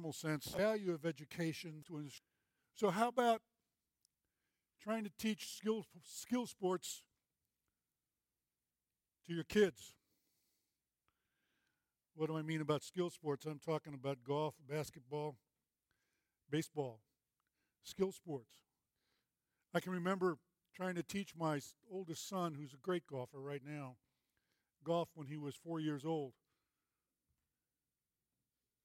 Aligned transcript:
normal 0.00 0.12
sense, 0.14 0.46
value 0.56 0.94
of 0.94 1.04
education. 1.04 1.84
To 1.86 2.02
so, 2.74 2.88
how 2.88 3.08
about 3.08 3.42
trying 4.82 5.04
to 5.04 5.10
teach 5.18 5.54
skill, 5.54 5.84
skill 6.02 6.46
sports 6.46 7.02
to 9.26 9.34
your 9.34 9.44
kids? 9.44 9.92
What 12.14 12.28
do 12.28 12.38
I 12.38 12.42
mean 12.42 12.62
about 12.62 12.82
skill 12.82 13.10
sports? 13.10 13.44
I'm 13.44 13.58
talking 13.58 13.92
about 13.92 14.24
golf, 14.26 14.54
basketball, 14.66 15.36
baseball, 16.50 17.00
skill 17.82 18.12
sports. 18.12 18.52
I 19.74 19.80
can 19.80 19.92
remember 19.92 20.38
trying 20.74 20.94
to 20.94 21.02
teach 21.02 21.34
my 21.38 21.60
oldest 21.92 22.26
son, 22.26 22.54
who's 22.54 22.72
a 22.72 22.78
great 22.78 23.06
golfer 23.06 23.38
right 23.38 23.62
now, 23.62 23.96
golf 24.82 25.10
when 25.14 25.26
he 25.26 25.36
was 25.36 25.54
four 25.54 25.78
years 25.78 26.06
old. 26.06 26.32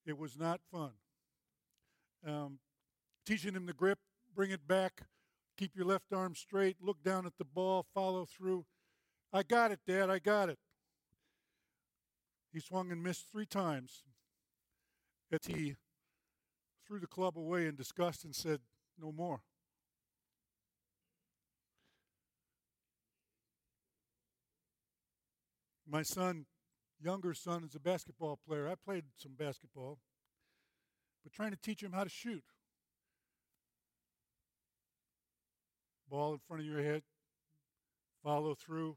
It 0.04 0.18
was 0.18 0.36
not 0.38 0.60
fun. 0.70 0.92
Um, 2.24 2.58
teaching 3.24 3.54
him 3.54 3.66
the 3.66 3.72
grip, 3.72 3.98
bring 4.34 4.50
it 4.50 4.66
back, 4.68 5.02
keep 5.56 5.74
your 5.74 5.86
left 5.86 6.12
arm 6.12 6.34
straight, 6.34 6.76
look 6.80 7.02
down 7.02 7.26
at 7.26 7.38
the 7.38 7.44
ball, 7.44 7.84
follow 7.94 8.24
through. 8.24 8.66
I 9.32 9.42
got 9.42 9.72
it, 9.72 9.80
Dad, 9.86 10.10
I 10.10 10.18
got 10.18 10.48
it. 10.48 10.58
He 12.52 12.60
swung 12.60 12.90
and 12.90 13.02
missed 13.02 13.30
three 13.30 13.46
times. 13.46 14.04
As 15.32 15.40
he 15.46 15.74
threw 16.86 17.00
the 17.00 17.06
club 17.06 17.36
away 17.36 17.66
in 17.66 17.74
disgust 17.74 18.24
and 18.24 18.34
said, 18.34 18.60
No 18.98 19.10
more. 19.10 19.40
My 25.88 26.02
son, 26.02 26.46
younger 27.00 27.34
son, 27.34 27.64
is 27.64 27.74
a 27.74 27.80
basketball 27.80 28.38
player. 28.46 28.68
I 28.68 28.74
played 28.74 29.04
some 29.16 29.32
basketball, 29.38 29.98
but 31.26 31.32
trying 31.32 31.50
to 31.50 31.56
teach 31.56 31.82
him 31.82 31.90
how 31.90 32.04
to 32.04 32.08
shoot. 32.08 32.44
Ball 36.08 36.34
in 36.34 36.38
front 36.46 36.62
of 36.62 36.68
your 36.68 36.80
head, 36.80 37.02
follow 38.22 38.54
through, 38.54 38.96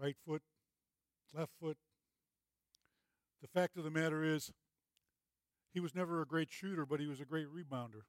right 0.00 0.16
foot, 0.26 0.40
left 1.34 1.52
foot. 1.60 1.76
The 3.42 3.48
fact 3.48 3.76
of 3.76 3.84
the 3.84 3.90
matter 3.90 4.24
is, 4.24 4.50
he 5.74 5.78
was 5.78 5.94
never 5.94 6.22
a 6.22 6.26
great 6.26 6.50
shooter, 6.50 6.86
but 6.86 7.00
he 7.00 7.06
was 7.06 7.20
a 7.20 7.26
great 7.26 7.48
rebounder. 7.48 8.06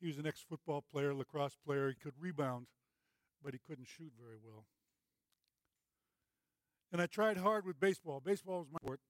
He 0.00 0.06
was 0.06 0.18
an 0.18 0.26
ex 0.26 0.44
football 0.48 0.84
player, 0.88 1.12
lacrosse 1.12 1.56
player. 1.66 1.88
He 1.88 1.96
could 1.96 2.14
rebound, 2.20 2.68
but 3.42 3.54
he 3.54 3.58
couldn't 3.66 3.88
shoot 3.88 4.12
very 4.16 4.38
well. 4.40 4.66
And 6.92 7.02
I 7.02 7.06
tried 7.06 7.38
hard 7.38 7.66
with 7.66 7.80
baseball. 7.80 8.22
Baseball 8.24 8.60
was 8.60 8.68
my 8.70 8.78
sport. 8.84 9.00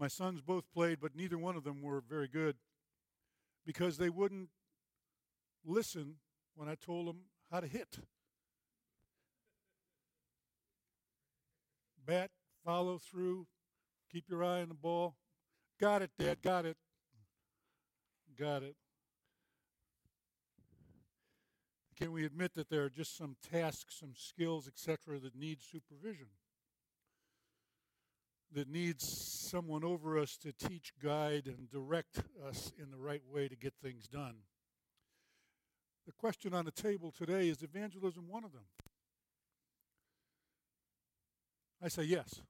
My 0.00 0.08
sons 0.08 0.40
both 0.40 0.64
played, 0.72 0.98
but 0.98 1.14
neither 1.14 1.36
one 1.36 1.56
of 1.56 1.64
them 1.64 1.82
were 1.82 2.00
very 2.00 2.26
good 2.26 2.56
because 3.66 3.98
they 3.98 4.08
wouldn't 4.08 4.48
listen 5.62 6.14
when 6.54 6.70
I 6.70 6.74
told 6.74 7.06
them 7.06 7.24
how 7.50 7.60
to 7.60 7.66
hit. 7.66 7.98
Bat, 12.06 12.30
follow 12.64 12.96
through, 12.96 13.46
keep 14.10 14.24
your 14.26 14.42
eye 14.42 14.62
on 14.62 14.68
the 14.68 14.74
ball. 14.74 15.16
Got 15.78 16.00
it, 16.00 16.12
Dad, 16.18 16.40
got 16.40 16.64
it. 16.64 16.78
Got 18.38 18.62
it. 18.62 18.76
Can 21.94 22.12
we 22.12 22.24
admit 22.24 22.54
that 22.54 22.70
there 22.70 22.84
are 22.84 22.90
just 22.90 23.18
some 23.18 23.36
tasks, 23.52 23.98
some 24.00 24.14
skills, 24.16 24.66
etc., 24.66 25.18
that 25.18 25.36
need 25.36 25.58
supervision? 25.60 26.28
That 28.52 28.68
needs 28.68 29.06
someone 29.06 29.84
over 29.84 30.18
us 30.18 30.36
to 30.38 30.52
teach, 30.52 30.92
guide, 31.02 31.46
and 31.46 31.70
direct 31.70 32.22
us 32.44 32.72
in 32.76 32.90
the 32.90 32.98
right 32.98 33.22
way 33.32 33.46
to 33.46 33.54
get 33.54 33.74
things 33.80 34.08
done. 34.08 34.34
The 36.04 36.12
question 36.12 36.52
on 36.52 36.64
the 36.64 36.72
table 36.72 37.12
today 37.16 37.48
is 37.48 37.62
evangelism 37.62 38.24
one 38.26 38.42
of 38.42 38.52
them? 38.52 38.64
I 41.80 41.88
say 41.88 42.02
yes. 42.02 42.42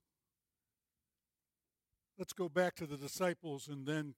Let's 2.19 2.32
go 2.32 2.48
back 2.48 2.75
to 2.76 2.86
the 2.86 2.96
disciples 2.96 3.69
and 3.69 3.86
then 3.86 4.14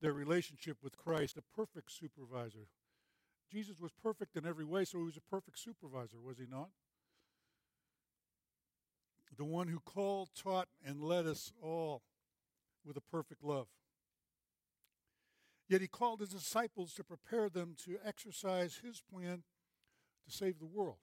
their 0.00 0.12
relationship 0.12 0.78
with 0.82 0.96
Christ, 0.96 1.36
a 1.36 1.42
perfect 1.56 1.92
supervisor. 1.92 2.68
Jesus 3.50 3.80
was 3.80 3.92
perfect 3.92 4.36
in 4.36 4.46
every 4.46 4.64
way, 4.64 4.84
so 4.84 4.98
he 4.98 5.04
was 5.04 5.16
a 5.16 5.20
perfect 5.20 5.58
supervisor, 5.58 6.20
was 6.20 6.38
he 6.38 6.46
not? 6.50 6.70
The 9.36 9.44
one 9.44 9.68
who 9.68 9.80
called, 9.80 10.30
taught, 10.34 10.68
and 10.84 11.02
led 11.02 11.26
us 11.26 11.52
all 11.62 12.02
with 12.84 12.96
a 12.96 13.00
perfect 13.00 13.42
love. 13.42 13.66
Yet 15.68 15.80
he 15.80 15.88
called 15.88 16.20
his 16.20 16.30
disciples 16.30 16.94
to 16.94 17.04
prepare 17.04 17.48
them 17.48 17.74
to 17.84 17.98
exercise 18.04 18.80
his 18.84 19.02
plan 19.02 19.42
to 20.24 20.30
save 20.30 20.58
the 20.58 20.66
world. 20.66 20.98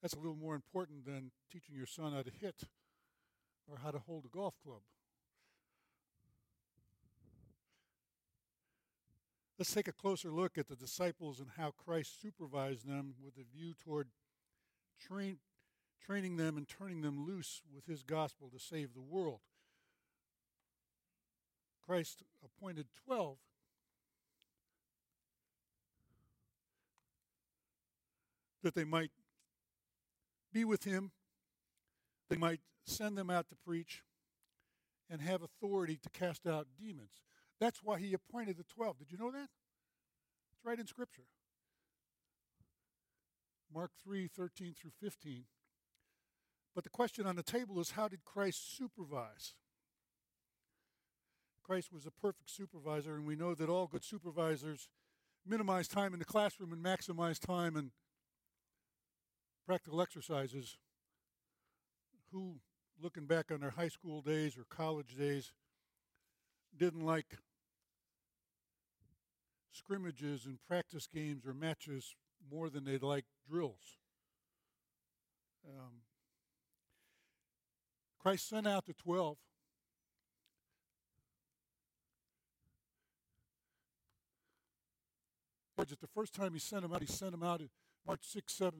That's 0.00 0.14
a 0.14 0.18
little 0.18 0.36
more 0.36 0.54
important 0.54 1.04
than 1.04 1.32
teaching 1.52 1.74
your 1.74 1.86
son 1.86 2.12
how 2.12 2.22
to 2.22 2.30
hit 2.30 2.62
or 3.68 3.78
how 3.82 3.90
to 3.90 3.98
hold 3.98 4.24
a 4.24 4.28
golf 4.28 4.54
club. 4.64 4.80
Let's 9.58 9.74
take 9.74 9.88
a 9.88 9.92
closer 9.92 10.30
look 10.30 10.56
at 10.56 10.68
the 10.68 10.76
disciples 10.76 11.38
and 11.38 11.50
how 11.58 11.72
Christ 11.72 12.22
supervised 12.22 12.88
them 12.88 13.12
with 13.22 13.34
a 13.36 13.44
view 13.54 13.74
toward 13.74 14.08
train, 15.00 15.38
training 16.04 16.36
them 16.36 16.56
and 16.56 16.68
turning 16.68 17.02
them 17.02 17.26
loose 17.26 17.62
with 17.74 17.86
his 17.86 18.02
gospel 18.02 18.50
to 18.50 18.58
save 18.58 18.94
the 18.94 19.00
world. 19.00 19.40
Christ 21.84 22.22
appointed 22.44 22.86
12 23.06 23.38
that 28.62 28.74
they 28.74 28.84
might 28.84 29.10
be 30.52 30.64
with 30.64 30.84
him, 30.84 31.12
they 32.28 32.36
might 32.36 32.60
send 32.84 33.16
them 33.16 33.30
out 33.30 33.48
to 33.48 33.56
preach, 33.56 34.02
and 35.08 35.20
have 35.20 35.42
authority 35.42 35.98
to 36.02 36.08
cast 36.10 36.46
out 36.46 36.68
demons. 36.78 37.22
That's 37.58 37.82
why 37.82 37.98
he 37.98 38.14
appointed 38.14 38.56
the 38.56 38.64
12. 38.64 38.98
Did 38.98 39.12
you 39.12 39.18
know 39.18 39.30
that? 39.30 39.48
It's 40.52 40.64
right 40.64 40.78
in 40.78 40.86
Scripture. 40.86 41.24
Mark 43.72 43.92
3 44.02 44.28
13 44.28 44.74
through 44.74 44.90
15. 45.00 45.44
But 46.74 46.84
the 46.84 46.90
question 46.90 47.26
on 47.26 47.36
the 47.36 47.42
table 47.42 47.80
is 47.80 47.92
how 47.92 48.08
did 48.08 48.24
Christ 48.24 48.76
supervise? 48.76 49.54
Christ 51.62 51.92
was 51.92 52.06
a 52.06 52.10
perfect 52.10 52.50
supervisor, 52.50 53.14
and 53.14 53.26
we 53.26 53.36
know 53.36 53.54
that 53.54 53.68
all 53.68 53.86
good 53.86 54.04
supervisors 54.04 54.88
minimize 55.46 55.88
time 55.88 56.12
in 56.12 56.18
the 56.18 56.24
classroom 56.24 56.72
and 56.72 56.84
maximize 56.84 57.38
time 57.38 57.76
in 57.76 57.92
practical 59.66 60.02
exercises. 60.02 60.78
Who, 62.32 62.56
looking 63.00 63.26
back 63.26 63.50
on 63.50 63.60
their 63.60 63.70
high 63.70 63.88
school 63.88 64.20
days 64.20 64.56
or 64.56 64.64
college 64.68 65.16
days, 65.16 65.52
didn't 66.76 67.04
like 67.04 67.38
scrimmages 69.72 70.46
and 70.46 70.58
practice 70.66 71.06
games 71.06 71.46
or 71.46 71.54
matches 71.54 72.14
more 72.50 72.70
than 72.70 72.84
they'd 72.84 73.02
like 73.02 73.24
drills. 73.48 73.98
Um, 75.66 76.02
Christ 78.18 78.48
sent 78.48 78.66
out 78.66 78.86
the 78.86 78.94
12. 78.94 79.36
Just 85.86 86.02
the 86.02 86.06
first 86.08 86.34
time 86.34 86.52
he 86.52 86.58
sent 86.58 86.82
them 86.82 86.92
out, 86.92 87.00
he 87.00 87.06
sent 87.06 87.30
them 87.30 87.42
out, 87.42 87.62
in 87.62 87.70
Mark 88.06 88.20
6, 88.22 88.52
7 88.52 88.78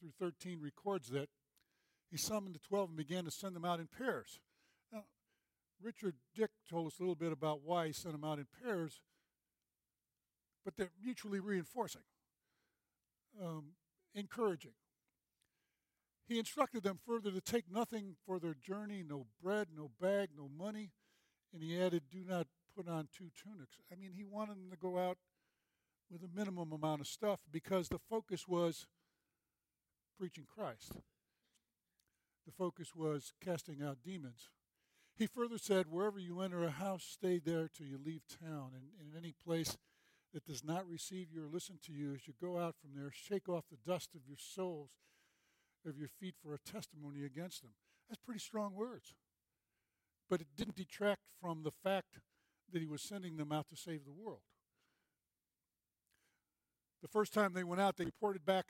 through 0.00 0.12
13 0.18 0.58
records 0.60 1.10
that. 1.10 1.28
He 2.10 2.16
summoned 2.16 2.54
the 2.54 2.60
12 2.60 2.88
and 2.88 2.96
began 2.96 3.24
to 3.24 3.30
send 3.30 3.54
them 3.54 3.64
out 3.64 3.78
in 3.78 3.86
pairs. 3.86 4.40
Now, 4.90 5.04
Richard 5.80 6.14
Dick 6.34 6.50
told 6.68 6.88
us 6.88 6.98
a 6.98 7.02
little 7.02 7.14
bit 7.14 7.30
about 7.30 7.60
why 7.62 7.88
he 7.88 7.92
sent 7.92 8.14
them 8.14 8.24
out 8.24 8.38
in 8.38 8.46
pairs 8.64 9.00
but 10.64 10.76
they're 10.76 10.90
mutually 11.02 11.40
reinforcing, 11.40 12.02
um, 13.42 13.72
encouraging. 14.14 14.72
He 16.26 16.38
instructed 16.38 16.84
them 16.84 16.98
further 17.04 17.32
to 17.32 17.40
take 17.40 17.64
nothing 17.70 18.14
for 18.24 18.38
their 18.38 18.54
journey 18.54 19.02
no 19.06 19.26
bread, 19.42 19.68
no 19.76 19.90
bag, 20.00 20.30
no 20.36 20.48
money. 20.48 20.92
And 21.52 21.62
he 21.62 21.80
added, 21.80 22.04
Do 22.10 22.24
not 22.24 22.46
put 22.76 22.88
on 22.88 23.08
two 23.16 23.30
tunics. 23.42 23.78
I 23.92 23.96
mean, 23.96 24.12
he 24.14 24.24
wanted 24.24 24.56
them 24.56 24.70
to 24.70 24.76
go 24.76 24.98
out 24.98 25.18
with 26.10 26.22
a 26.22 26.28
minimum 26.32 26.72
amount 26.72 27.00
of 27.00 27.06
stuff 27.08 27.40
because 27.50 27.88
the 27.88 27.98
focus 27.98 28.46
was 28.46 28.86
preaching 30.18 30.44
Christ. 30.48 30.92
The 32.46 32.52
focus 32.52 32.94
was 32.94 33.32
casting 33.44 33.82
out 33.82 33.98
demons. 34.04 34.50
He 35.16 35.26
further 35.26 35.58
said, 35.58 35.86
Wherever 35.90 36.18
you 36.18 36.40
enter 36.40 36.64
a 36.64 36.70
house, 36.70 37.04
stay 37.04 37.38
there 37.38 37.68
till 37.68 37.86
you 37.86 37.98
leave 38.02 38.22
town. 38.42 38.70
And, 38.74 38.84
in 39.00 39.18
any 39.18 39.34
place 39.44 39.76
that 40.32 40.44
does 40.44 40.62
not 40.64 40.88
receive 40.88 41.28
you 41.32 41.44
or 41.44 41.48
listen 41.48 41.78
to 41.86 41.92
you, 41.92 42.14
as 42.14 42.26
you 42.26 42.34
go 42.40 42.58
out 42.58 42.76
from 42.80 42.90
there, 42.94 43.10
shake 43.12 43.48
off 43.48 43.64
the 43.70 43.90
dust 43.90 44.10
of 44.14 44.20
your 44.26 44.36
souls, 44.38 44.90
of 45.86 45.98
your 45.98 46.08
feet 46.08 46.34
for 46.42 46.54
a 46.54 46.58
testimony 46.58 47.24
against 47.24 47.62
them. 47.62 47.72
That's 48.08 48.20
pretty 48.24 48.40
strong 48.40 48.74
words. 48.74 49.14
But 50.28 50.40
it 50.40 50.48
didn't 50.56 50.76
detract 50.76 51.22
from 51.40 51.62
the 51.62 51.70
fact 51.70 52.20
that 52.72 52.80
he 52.80 52.86
was 52.86 53.02
sending 53.02 53.36
them 53.36 53.50
out 53.50 53.68
to 53.70 53.76
save 53.76 54.04
the 54.04 54.12
world. 54.12 54.42
The 57.02 57.08
first 57.08 57.32
time 57.32 57.52
they 57.52 57.64
went 57.64 57.80
out, 57.80 57.96
they 57.96 58.04
reported 58.04 58.44
back 58.44 58.66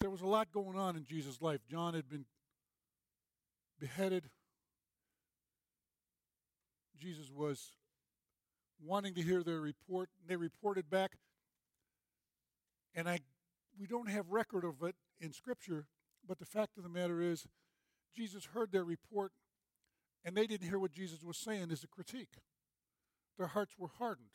there 0.00 0.10
was 0.10 0.22
a 0.22 0.26
lot 0.26 0.50
going 0.50 0.76
on 0.76 0.96
in 0.96 1.04
Jesus' 1.04 1.40
life. 1.40 1.60
John 1.70 1.94
had 1.94 2.08
been 2.08 2.24
beheaded. 3.78 4.30
Jesus 6.98 7.30
was 7.30 7.70
wanting 8.84 9.14
to 9.14 9.22
hear 9.22 9.42
their 9.42 9.60
report. 9.60 10.08
They 10.26 10.36
reported 10.36 10.90
back, 10.90 11.12
and 12.94 13.08
I 13.08 13.20
we 13.78 13.86
don't 13.86 14.08
have 14.08 14.30
record 14.30 14.64
of 14.64 14.82
it 14.82 14.94
in 15.20 15.32
Scripture, 15.32 15.86
but 16.26 16.38
the 16.38 16.44
fact 16.44 16.76
of 16.76 16.82
the 16.82 16.88
matter 16.88 17.20
is, 17.20 17.46
Jesus 18.14 18.46
heard 18.52 18.70
their 18.70 18.84
report, 18.84 19.32
and 20.24 20.36
they 20.36 20.46
didn't 20.46 20.68
hear 20.68 20.78
what 20.78 20.92
Jesus 20.92 21.22
was 21.22 21.38
saying 21.38 21.70
as 21.70 21.82
a 21.82 21.88
critique. 21.88 22.36
Their 23.38 23.46
hearts 23.48 23.74
were 23.78 23.90
hardened. 23.98 24.28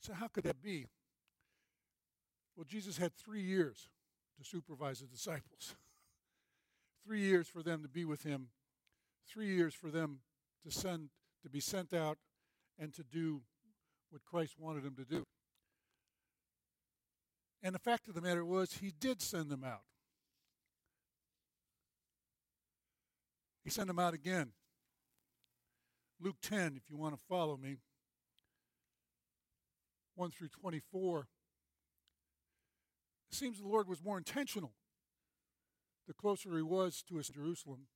So, 0.00 0.14
how 0.14 0.28
could 0.28 0.44
that 0.44 0.62
be? 0.62 0.86
Well, 2.56 2.64
Jesus 2.68 2.98
had 2.98 3.14
three 3.14 3.42
years 3.42 3.88
to 4.38 4.44
supervise 4.44 5.00
the 5.00 5.06
disciples, 5.06 5.76
three 7.06 7.20
years 7.20 7.46
for 7.46 7.62
them 7.62 7.82
to 7.82 7.88
be 7.88 8.04
with 8.04 8.22
him, 8.22 8.48
three 9.28 9.54
years 9.54 9.74
for 9.74 9.90
them 9.90 10.20
to 10.64 10.70
send 10.70 11.10
to 11.42 11.48
be 11.50 11.60
sent 11.60 11.92
out 11.92 12.18
and 12.78 12.94
to 12.94 13.02
do 13.02 13.42
what 14.10 14.24
Christ 14.24 14.54
wanted 14.58 14.84
them 14.84 14.94
to 14.96 15.04
do. 15.04 15.24
And 17.62 17.74
the 17.74 17.78
fact 17.78 18.08
of 18.08 18.14
the 18.14 18.20
matter 18.20 18.44
was, 18.44 18.74
he 18.74 18.92
did 18.98 19.22
send 19.22 19.48
them 19.48 19.62
out. 19.64 19.82
He 23.64 23.70
sent 23.70 23.86
them 23.86 23.98
out 23.98 24.14
again. 24.14 24.52
Luke 26.20 26.36
10, 26.42 26.74
if 26.76 26.82
you 26.90 26.96
want 26.96 27.16
to 27.16 27.24
follow 27.28 27.56
me, 27.56 27.76
1 30.16 30.30
through 30.30 30.48
24. 30.48 31.28
It 33.30 33.36
seems 33.36 33.58
the 33.58 33.66
Lord 33.66 33.88
was 33.88 34.02
more 34.02 34.18
intentional 34.18 34.72
the 36.06 36.14
closer 36.14 36.54
he 36.56 36.62
was 36.62 37.02
to 37.08 37.16
his 37.16 37.28
Jerusalem. 37.28 37.86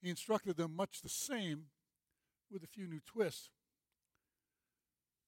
He 0.00 0.10
instructed 0.10 0.56
them 0.56 0.74
much 0.74 1.02
the 1.02 1.08
same 1.08 1.66
with 2.50 2.62
a 2.62 2.66
few 2.66 2.86
new 2.86 3.00
twists. 3.06 3.50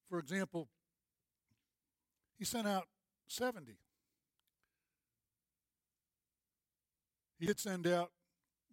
For 0.09 0.19
example, 0.19 0.67
he 2.37 2.45
sent 2.45 2.67
out 2.67 2.87
70. 3.27 3.77
He 7.39 7.45
did 7.45 7.59
send 7.59 7.87
out 7.87 8.11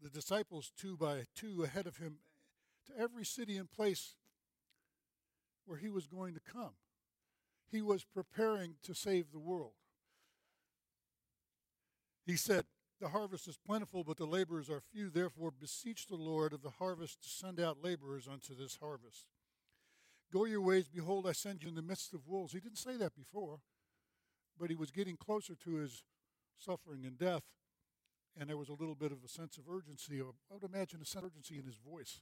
the 0.02 0.10
disciples 0.10 0.72
two 0.76 0.96
by 0.96 1.24
two 1.34 1.62
ahead 1.62 1.86
of 1.86 1.98
him 1.98 2.18
to 2.86 3.00
every 3.00 3.24
city 3.24 3.56
and 3.56 3.70
place 3.70 4.14
where 5.64 5.78
he 5.78 5.88
was 5.88 6.06
going 6.06 6.34
to 6.34 6.40
come. 6.40 6.72
He 7.70 7.82
was 7.82 8.04
preparing 8.04 8.74
to 8.82 8.94
save 8.94 9.30
the 9.30 9.38
world. 9.38 9.72
He 12.24 12.36
said, 12.36 12.64
The 13.00 13.08
harvest 13.08 13.46
is 13.46 13.56
plentiful, 13.56 14.02
but 14.02 14.16
the 14.16 14.26
laborers 14.26 14.68
are 14.68 14.80
few. 14.80 15.08
Therefore, 15.08 15.50
beseech 15.50 16.06
the 16.06 16.16
Lord 16.16 16.52
of 16.52 16.62
the 16.62 16.70
harvest 16.70 17.22
to 17.22 17.28
send 17.28 17.60
out 17.60 17.82
laborers 17.82 18.26
unto 18.26 18.54
this 18.54 18.78
harvest. 18.82 19.26
Go 20.32 20.44
your 20.44 20.60
ways, 20.60 20.88
behold, 20.88 21.26
I 21.26 21.32
send 21.32 21.62
you 21.62 21.68
in 21.68 21.74
the 21.74 21.82
midst 21.82 22.12
of 22.12 22.26
wolves. 22.26 22.52
He 22.52 22.60
didn't 22.60 22.78
say 22.78 22.96
that 22.96 23.16
before, 23.16 23.60
but 24.58 24.68
he 24.68 24.76
was 24.76 24.90
getting 24.90 25.16
closer 25.16 25.54
to 25.64 25.74
his 25.76 26.02
suffering 26.56 27.04
and 27.04 27.16
death, 27.16 27.44
and 28.38 28.50
there 28.50 28.56
was 28.56 28.68
a 28.68 28.74
little 28.74 28.96
bit 28.96 29.12
of 29.12 29.18
a 29.24 29.28
sense 29.28 29.56
of 29.56 29.64
urgency. 29.70 30.20
I 30.20 30.54
would 30.54 30.64
imagine 30.64 31.00
a 31.00 31.06
sense 31.06 31.24
of 31.24 31.30
urgency 31.30 31.58
in 31.58 31.66
his 31.66 31.76
voice. 31.76 32.20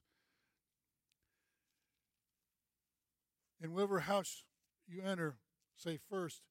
In 3.60 3.72
whatever 3.72 4.00
house 4.00 4.44
you 4.86 5.00
enter, 5.02 5.36
say 5.74 5.98
first, 6.10 6.42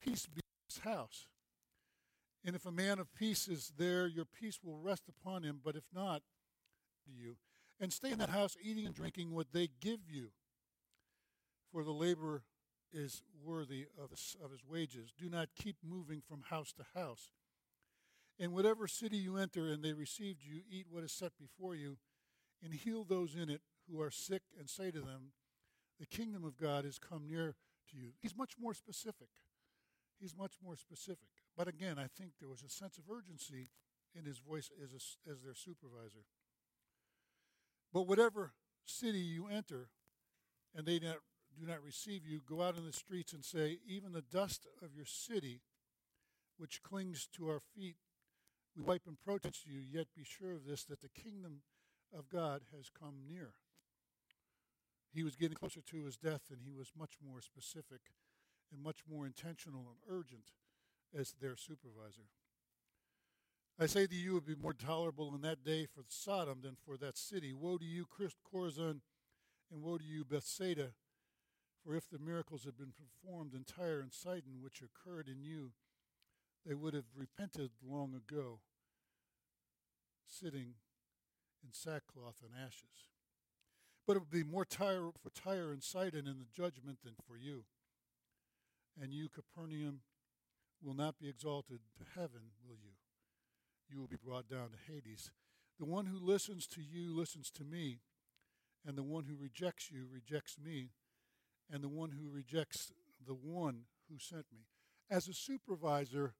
Peace 0.00 0.26
be 0.26 0.40
this 0.68 0.78
house. 0.84 1.26
And 2.44 2.54
if 2.54 2.64
a 2.66 2.72
man 2.72 2.98
of 2.98 3.12
peace 3.14 3.48
is 3.48 3.72
there, 3.76 4.06
your 4.06 4.24
peace 4.24 4.60
will 4.62 4.78
rest 4.78 5.04
upon 5.08 5.42
him, 5.42 5.60
but 5.62 5.76
if 5.76 5.84
not, 5.92 6.22
do 7.04 7.12
you. 7.12 7.36
And 7.80 7.92
stay 7.92 8.10
in 8.10 8.18
that 8.18 8.30
house, 8.30 8.56
eating 8.62 8.86
and 8.86 8.94
drinking 8.94 9.34
what 9.34 9.52
they 9.52 9.68
give 9.80 10.00
you 10.08 10.28
for 11.72 11.84
the 11.84 11.92
laborer 11.92 12.42
is 12.92 13.22
worthy 13.44 13.86
of 14.02 14.10
his, 14.10 14.36
of 14.42 14.50
his 14.50 14.64
wages. 14.64 15.12
Do 15.16 15.28
not 15.28 15.48
keep 15.56 15.76
moving 15.84 16.22
from 16.26 16.42
house 16.48 16.72
to 16.74 16.98
house. 16.98 17.32
In 18.38 18.52
whatever 18.52 18.86
city 18.86 19.16
you 19.16 19.36
enter 19.36 19.66
and 19.66 19.82
they 19.82 19.92
received 19.92 20.42
you, 20.42 20.62
eat 20.70 20.86
what 20.88 21.04
is 21.04 21.12
set 21.12 21.32
before 21.38 21.74
you, 21.74 21.98
and 22.62 22.72
heal 22.72 23.04
those 23.04 23.34
in 23.34 23.50
it 23.50 23.60
who 23.90 24.00
are 24.00 24.10
sick, 24.10 24.42
and 24.58 24.68
say 24.68 24.90
to 24.90 25.00
them, 25.00 25.32
The 25.98 26.06
kingdom 26.06 26.44
of 26.44 26.56
God 26.56 26.84
is 26.84 26.98
come 26.98 27.26
near 27.26 27.56
to 27.90 27.96
you. 27.96 28.10
He's 28.20 28.36
much 28.36 28.54
more 28.58 28.74
specific. 28.74 29.28
He's 30.20 30.36
much 30.36 30.54
more 30.62 30.76
specific. 30.76 31.28
But 31.58 31.66
again, 31.66 31.98
I 31.98 32.06
think 32.06 32.34
there 32.38 32.48
was 32.48 32.62
a 32.62 32.68
sense 32.68 32.98
of 32.98 33.04
urgency 33.10 33.70
in 34.14 34.24
his 34.24 34.38
voice 34.38 34.70
as, 34.80 34.92
a, 34.92 35.30
as 35.30 35.42
their 35.42 35.56
supervisor. 35.56 36.24
But 37.92 38.06
whatever 38.06 38.52
city 38.84 39.18
you 39.18 39.48
enter, 39.48 39.88
and 40.72 40.86
they 40.86 41.00
not 41.00 41.16
do 41.58 41.66
not 41.66 41.82
receive 41.82 42.24
you, 42.24 42.40
go 42.48 42.62
out 42.62 42.76
in 42.76 42.86
the 42.86 42.92
streets 42.92 43.32
and 43.32 43.44
say, 43.44 43.78
Even 43.84 44.12
the 44.12 44.22
dust 44.22 44.68
of 44.80 44.94
your 44.94 45.04
city, 45.04 45.62
which 46.58 46.84
clings 46.84 47.26
to 47.36 47.48
our 47.48 47.58
feet, 47.58 47.96
we 48.76 48.84
wipe 48.84 49.08
and 49.08 49.18
protest 49.18 49.64
to 49.64 49.70
you, 49.70 49.80
yet 49.80 50.06
be 50.16 50.22
sure 50.22 50.52
of 50.52 50.64
this, 50.64 50.84
that 50.84 51.00
the 51.00 51.08
kingdom 51.08 51.62
of 52.16 52.28
God 52.28 52.62
has 52.76 52.88
come 52.88 53.16
near. 53.28 53.54
He 55.12 55.24
was 55.24 55.34
getting 55.34 55.56
closer 55.56 55.80
to 55.80 56.04
his 56.04 56.16
death, 56.16 56.42
and 56.50 56.60
he 56.64 56.72
was 56.72 56.92
much 56.96 57.14
more 57.20 57.40
specific 57.40 58.12
and 58.72 58.80
much 58.80 58.98
more 59.10 59.26
intentional 59.26 59.88
and 59.88 59.98
urgent 60.08 60.52
as 61.16 61.34
their 61.40 61.56
supervisor. 61.56 62.28
I 63.80 63.86
say 63.86 64.06
to 64.06 64.14
you, 64.14 64.32
it 64.32 64.34
would 64.34 64.46
be 64.46 64.54
more 64.60 64.74
tolerable 64.74 65.32
in 65.34 65.42
that 65.42 65.62
day 65.62 65.86
for 65.86 66.02
Sodom 66.08 66.60
than 66.62 66.76
for 66.84 66.96
that 66.96 67.16
city. 67.16 67.52
Woe 67.52 67.78
to 67.78 67.84
you, 67.84 68.06
Chorazin, 68.52 69.00
and 69.72 69.82
woe 69.82 69.98
to 69.98 70.04
you, 70.04 70.24
Bethsaida! 70.24 70.94
For 71.84 71.94
if 71.94 72.08
the 72.10 72.18
miracles 72.18 72.64
had 72.64 72.76
been 72.76 72.92
performed 72.92 73.54
in 73.54 73.62
Tyre 73.64 74.00
and 74.00 74.12
Sidon, 74.12 74.60
which 74.60 74.82
occurred 74.82 75.28
in 75.28 75.40
you, 75.40 75.72
they 76.66 76.74
would 76.74 76.92
have 76.92 77.06
repented 77.16 77.70
long 77.86 78.14
ago, 78.14 78.60
sitting 80.26 80.74
in 81.62 81.72
sackcloth 81.72 82.42
and 82.42 82.52
ashes. 82.60 83.08
But 84.06 84.16
it 84.16 84.20
would 84.20 84.30
be 84.30 84.42
more 84.42 84.64
Tyre, 84.64 85.10
for 85.22 85.30
Tyre 85.30 85.70
and 85.70 85.82
Sidon 85.82 86.26
in 86.26 86.38
the 86.38 86.46
judgment 86.52 86.98
than 87.04 87.14
for 87.26 87.36
you. 87.36 87.64
And 89.00 89.12
you, 89.12 89.28
Capernaum, 89.28 90.00
will 90.82 90.94
not 90.94 91.18
be 91.18 91.28
exalted 91.28 91.80
to 91.98 92.04
heaven, 92.14 92.52
will 92.66 92.76
you? 92.76 92.92
You 93.90 94.00
will 94.00 94.08
be 94.08 94.16
brought 94.16 94.48
down 94.48 94.70
to 94.70 94.92
Hades. 94.92 95.30
The 95.78 95.86
one 95.86 96.06
who 96.06 96.18
listens 96.18 96.66
to 96.68 96.80
you 96.82 97.16
listens 97.16 97.50
to 97.52 97.64
me, 97.64 98.00
and 98.86 98.96
the 98.96 99.02
one 99.02 99.24
who 99.24 99.36
rejects 99.36 99.90
you 99.90 100.06
rejects 100.12 100.56
me 100.58 100.90
and 101.70 101.82
the 101.82 101.88
one 101.88 102.10
who 102.10 102.30
rejects 102.30 102.92
the 103.26 103.34
one 103.34 103.82
who 104.10 104.18
sent 104.18 104.46
me. 104.52 104.60
As 105.10 105.28
a 105.28 105.34
supervisor, 105.34 106.34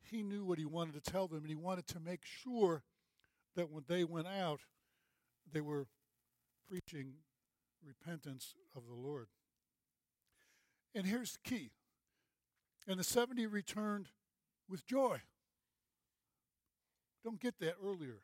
he 0.00 0.22
knew 0.22 0.44
what 0.44 0.58
he 0.58 0.64
wanted 0.64 0.94
to 0.94 1.10
tell 1.10 1.28
them, 1.28 1.38
and 1.38 1.48
he 1.48 1.54
wanted 1.54 1.86
to 1.88 2.00
make 2.00 2.24
sure 2.24 2.82
that 3.54 3.70
when 3.70 3.84
they 3.86 4.04
went 4.04 4.26
out, 4.26 4.60
they 5.52 5.60
were 5.60 5.86
preaching 6.68 7.14
repentance 7.84 8.54
of 8.74 8.82
the 8.86 8.94
Lord. 8.94 9.28
And 10.94 11.06
here's 11.06 11.32
the 11.32 11.48
key. 11.48 11.70
And 12.86 12.98
the 12.98 13.04
70 13.04 13.46
returned 13.46 14.08
with 14.68 14.86
joy. 14.86 15.20
Don't 17.24 17.40
get 17.40 17.58
that 17.60 17.76
earlier. 17.82 18.22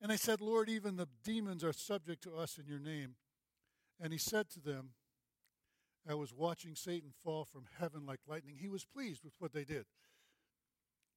And 0.00 0.10
they 0.10 0.16
said, 0.16 0.40
Lord, 0.40 0.68
even 0.68 0.96
the 0.96 1.08
demons 1.22 1.62
are 1.62 1.72
subject 1.72 2.22
to 2.24 2.36
us 2.36 2.58
in 2.58 2.66
your 2.66 2.80
name. 2.80 3.14
And 4.00 4.12
he 4.12 4.18
said 4.18 4.50
to 4.50 4.60
them, 4.60 4.90
I 6.08 6.14
was 6.14 6.34
watching 6.34 6.74
Satan 6.74 7.12
fall 7.22 7.44
from 7.44 7.64
heaven 7.78 8.04
like 8.04 8.20
lightning. 8.26 8.56
He 8.60 8.68
was 8.68 8.84
pleased 8.84 9.24
with 9.24 9.34
what 9.38 9.52
they 9.52 9.64
did. 9.64 9.86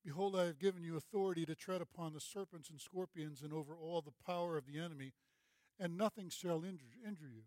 Behold, 0.05 0.37
I 0.37 0.45
have 0.45 0.59
given 0.59 0.83
you 0.83 0.95
authority 0.95 1.45
to 1.45 1.55
tread 1.55 1.81
upon 1.81 2.13
the 2.13 2.21
serpents 2.21 2.69
and 2.69 2.79
scorpions 2.79 3.41
and 3.41 3.51
over 3.51 3.75
all 3.75 4.01
the 4.01 4.13
power 4.25 4.57
of 4.57 4.65
the 4.65 4.79
enemy, 4.79 5.11
and 5.77 5.97
nothing 5.97 6.29
shall 6.29 6.63
injure, 6.63 6.85
injure 7.05 7.27
you. 7.27 7.43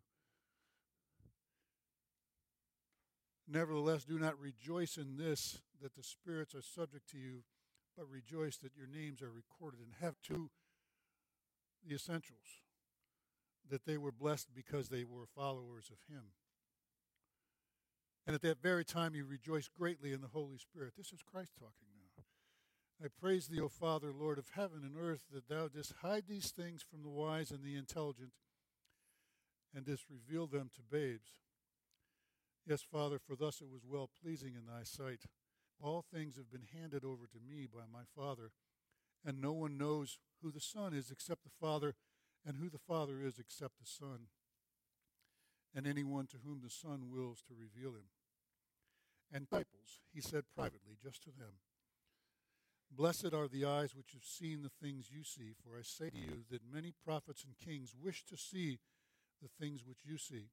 Nevertheless, 3.53 4.05
do 4.05 4.19
not 4.19 4.39
rejoice 4.39 4.97
in 4.97 5.17
this, 5.17 5.59
that 5.83 5.97
the 5.97 6.05
spirits 6.05 6.55
are 6.55 6.63
subject 6.63 7.11
to 7.11 7.19
you, 7.19 7.43
but 7.97 8.09
rejoice 8.09 8.57
that 8.59 8.77
your 8.77 8.87
names 8.87 9.21
are 9.23 9.31
recorded 9.31 9.81
in 9.81 9.95
heaven. 10.01 10.17
To 10.29 10.51
the 11.87 11.95
essentials, 11.95 12.63
that 13.69 13.87
they 13.87 13.97
were 13.97 14.13
blessed 14.13 14.49
because 14.55 14.89
they 14.89 15.05
were 15.05 15.27
followers 15.35 15.91
of 15.91 16.15
Him. 16.15 16.25
And 18.27 18.35
at 18.35 18.43
that 18.43 18.63
very 18.63 18.85
time, 18.85 19.15
you 19.15 19.25
rejoice 19.25 19.67
greatly 19.67 20.13
in 20.13 20.21
the 20.21 20.29
Holy 20.29 20.59
Spirit. 20.59 20.93
This 20.97 21.13
is 21.13 21.21
Christ 21.23 21.53
talking 21.59 21.89
now. 21.95 22.25
I 23.03 23.09
praise 23.21 23.49
thee, 23.49 23.61
O 23.61 23.69
Father, 23.69 24.13
Lord 24.13 24.39
of 24.39 24.51
heaven 24.55 24.83
and 24.85 24.95
earth, 24.97 25.25
that 25.33 25.49
thou 25.49 25.69
didst 25.69 25.95
hide 26.03 26.25
these 26.29 26.51
things 26.51 26.85
from 26.89 27.03
the 27.03 27.09
wise 27.09 27.51
and 27.51 27.65
the 27.65 27.77
intelligent, 27.77 28.33
and 29.75 29.87
didst 29.87 30.05
reveal 30.11 30.47
them 30.47 30.71
to 30.77 30.83
babes. 30.83 31.31
Yes, 32.71 32.87
Father, 32.89 33.19
for 33.19 33.35
thus 33.35 33.61
it 33.61 33.67
was 33.69 33.83
well 33.85 34.09
pleasing 34.23 34.55
in 34.55 34.65
thy 34.65 34.85
sight. 34.85 35.25
All 35.83 36.05
things 36.15 36.37
have 36.37 36.53
been 36.53 36.69
handed 36.81 37.05
over 37.05 37.27
to 37.27 37.41
me 37.45 37.67
by 37.67 37.81
my 37.93 38.03
Father, 38.15 38.53
and 39.27 39.41
no 39.41 39.51
one 39.51 39.77
knows 39.77 40.21
who 40.41 40.53
the 40.53 40.61
Son 40.61 40.95
is 40.95 41.11
except 41.11 41.43
the 41.43 41.51
Father, 41.61 41.97
and 42.47 42.59
who 42.59 42.71
the 42.71 42.79
Father 42.79 43.21
is 43.21 43.41
except 43.41 43.81
the 43.81 43.87
Son, 43.87 44.29
and 45.75 45.85
anyone 45.85 46.29
to 46.29 46.37
whom 46.47 46.61
the 46.63 46.71
Son 46.71 47.11
wills 47.11 47.43
to 47.49 47.55
reveal 47.59 47.91
him. 47.91 48.07
And 49.33 49.51
disciples, 49.51 49.99
he 50.15 50.21
said 50.21 50.45
privately, 50.55 50.95
just 51.03 51.25
to 51.25 51.31
them, 51.31 51.59
Blessed 52.89 53.35
are 53.35 53.49
the 53.49 53.65
eyes 53.65 53.97
which 53.97 54.13
have 54.13 54.23
seen 54.23 54.63
the 54.63 54.87
things 54.87 55.11
you 55.11 55.25
see, 55.25 55.55
for 55.61 55.77
I 55.77 55.83
say 55.83 56.11
to 56.11 56.19
you 56.19 56.45
that 56.53 56.73
many 56.73 56.93
prophets 57.05 57.43
and 57.43 57.59
kings 57.59 57.97
wish 58.01 58.25
to 58.27 58.37
see 58.37 58.79
the 59.43 59.49
things 59.49 59.85
which 59.85 60.05
you 60.05 60.19
see, 60.19 60.51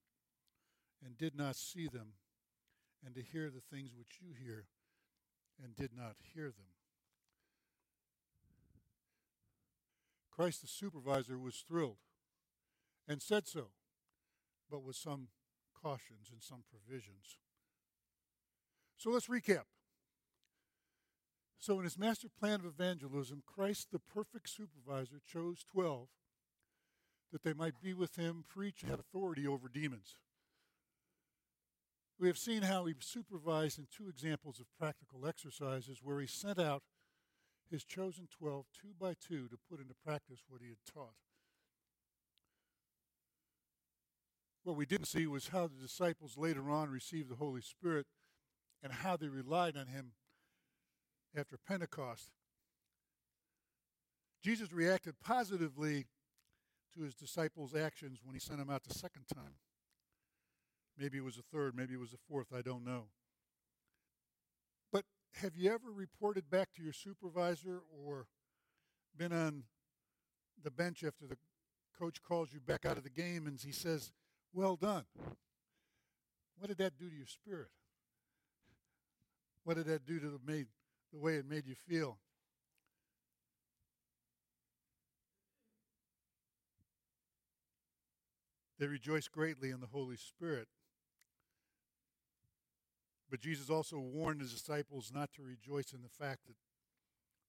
and 1.03 1.17
did 1.17 1.35
not 1.35 1.55
see 1.55 1.87
them, 1.87 2.13
and 3.05 3.15
to 3.15 3.21
hear 3.21 3.49
the 3.49 3.75
things 3.75 3.91
which 3.97 4.19
you 4.21 4.29
hear, 4.43 4.65
and 5.63 5.75
did 5.75 5.91
not 5.95 6.15
hear 6.33 6.45
them. 6.45 6.73
Christ 10.31 10.61
the 10.61 10.67
supervisor 10.67 11.37
was 11.37 11.63
thrilled 11.67 11.97
and 13.07 13.21
said 13.21 13.47
so, 13.47 13.69
but 14.69 14.83
with 14.83 14.95
some 14.95 15.29
cautions 15.73 16.29
and 16.31 16.43
some 16.43 16.63
provisions. 16.69 17.37
So 18.97 19.09
let's 19.09 19.27
recap. 19.27 19.63
So, 21.59 21.79
in 21.79 21.85
his 21.85 21.97
master 21.97 22.27
plan 22.29 22.59
of 22.59 22.65
evangelism, 22.65 23.41
Christ, 23.45 23.87
the 23.91 23.99
perfect 23.99 24.49
supervisor, 24.49 25.21
chose 25.25 25.65
12 25.71 26.07
that 27.31 27.43
they 27.43 27.53
might 27.53 27.81
be 27.81 27.93
with 27.93 28.15
him, 28.15 28.45
preach, 28.47 28.83
and 28.83 28.91
have 28.91 28.99
authority 28.99 29.47
over 29.47 29.67
demons. 29.67 30.15
We 32.19 32.27
have 32.27 32.37
seen 32.37 32.63
how 32.63 32.85
he 32.85 32.95
supervised 32.99 33.77
in 33.77 33.87
two 33.95 34.09
examples 34.09 34.59
of 34.59 34.65
practical 34.79 35.27
exercises 35.27 35.99
where 36.01 36.19
he 36.19 36.27
sent 36.27 36.59
out 36.59 36.81
his 37.69 37.83
chosen 37.83 38.27
12 38.39 38.65
two 38.73 38.93
by 38.99 39.13
two 39.13 39.47
to 39.49 39.57
put 39.69 39.79
into 39.79 39.93
practice 40.03 40.39
what 40.47 40.61
he 40.61 40.69
had 40.69 40.77
taught. 40.91 41.13
What 44.63 44.75
we 44.75 44.85
didn't 44.85 45.07
see 45.07 45.27
was 45.27 45.49
how 45.49 45.67
the 45.67 45.81
disciples 45.81 46.37
later 46.37 46.69
on 46.69 46.89
received 46.89 47.29
the 47.29 47.35
Holy 47.35 47.61
Spirit 47.61 48.07
and 48.81 48.91
how 48.91 49.15
they 49.15 49.27
relied 49.27 49.77
on 49.77 49.87
him 49.87 50.13
after 51.37 51.57
Pentecost. 51.67 52.31
Jesus 54.43 54.71
reacted 54.73 55.15
positively 55.23 56.07
to 56.95 57.03
his 57.03 57.15
disciples' 57.15 57.75
actions 57.75 58.19
when 58.23 58.33
he 58.33 58.39
sent 58.39 58.59
them 58.59 58.69
out 58.69 58.83
the 58.83 58.93
second 58.93 59.25
time. 59.33 59.55
Maybe 60.97 61.17
it 61.17 61.23
was 61.23 61.37
a 61.37 61.43
third, 61.53 61.75
maybe 61.75 61.93
it 61.93 61.99
was 61.99 62.13
a 62.13 62.17
fourth, 62.29 62.47
I 62.55 62.61
don't 62.61 62.83
know. 62.83 63.05
But 64.91 65.05
have 65.41 65.55
you 65.55 65.71
ever 65.71 65.91
reported 65.91 66.49
back 66.49 66.69
to 66.75 66.83
your 66.83 66.93
supervisor 66.93 67.81
or 68.05 68.27
been 69.15 69.31
on 69.31 69.63
the 70.63 70.71
bench 70.71 71.03
after 71.03 71.27
the 71.27 71.37
coach 71.99 72.21
calls 72.21 72.51
you 72.51 72.59
back 72.59 72.85
out 72.85 72.97
of 72.97 73.03
the 73.03 73.09
game 73.09 73.45
and 73.45 73.59
he 73.59 73.71
says, 73.71 74.11
Well 74.53 74.75
done? 74.75 75.05
What 76.57 76.69
did 76.69 76.77
that 76.79 76.97
do 76.97 77.09
to 77.09 77.15
your 77.15 77.27
spirit? 77.27 77.69
What 79.63 79.77
did 79.77 79.85
that 79.85 80.05
do 80.05 80.19
to 80.19 80.25
the 80.27 80.39
made 80.45 80.67
the 81.11 81.19
way 81.19 81.35
it 81.35 81.49
made 81.49 81.67
you 81.67 81.75
feel. 81.87 82.17
They 88.79 88.85
rejoiced 88.85 89.31
greatly 89.31 89.71
in 89.71 89.79
the 89.79 89.87
Holy 89.87 90.17
Spirit. 90.17 90.67
But 93.29 93.41
Jesus 93.41 93.69
also 93.69 93.99
warned 93.99 94.41
his 94.41 94.53
disciples 94.53 95.11
not 95.13 95.33
to 95.33 95.43
rejoice 95.43 95.91
in 95.93 96.01
the 96.01 96.09
fact 96.09 96.47
that 96.47 96.55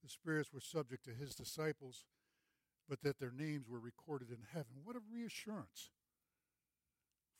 the 0.02 0.08
spirits 0.08 0.52
were 0.52 0.60
subject 0.60 1.04
to 1.04 1.10
his 1.10 1.34
disciples, 1.34 2.04
but 2.88 3.02
that 3.02 3.18
their 3.18 3.30
names 3.30 3.68
were 3.68 3.78
recorded 3.78 4.30
in 4.30 4.38
heaven. 4.52 4.82
What 4.82 4.96
a 4.96 5.00
reassurance 5.12 5.90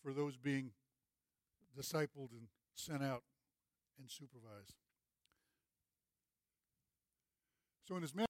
for 0.02 0.12
those 0.12 0.36
being 0.36 0.70
discipled 1.76 2.30
and 2.32 2.48
sent 2.74 3.02
out 3.02 3.22
and 3.98 4.10
supervised. 4.10 4.76
So 7.86 7.96
in 7.96 8.02
his 8.02 8.14
message, 8.14 8.26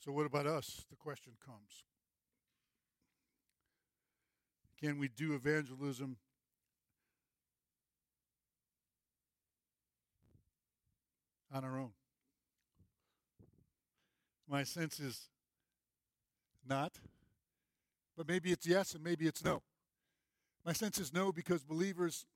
so 0.00 0.10
what 0.10 0.26
about 0.26 0.46
us? 0.46 0.84
The 0.90 0.96
question 0.96 1.32
comes. 1.44 1.84
Can 4.80 4.98
we 4.98 5.08
do 5.08 5.34
evangelism 5.34 6.16
on 11.52 11.64
our 11.64 11.78
own? 11.78 11.90
My 14.48 14.62
sense 14.62 15.00
is 15.00 15.28
not, 16.68 16.92
but 18.16 18.28
maybe 18.28 18.52
it's 18.52 18.66
yes 18.66 18.94
and 18.94 19.02
maybe 19.02 19.26
it's 19.26 19.44
no. 19.44 19.62
My 20.64 20.72
sense 20.72 20.98
is 20.98 21.12
no 21.12 21.32
because 21.32 21.64
believers 21.64 22.26